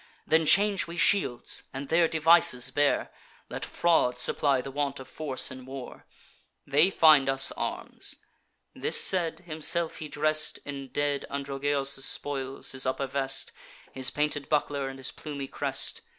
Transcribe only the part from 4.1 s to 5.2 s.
supply the want of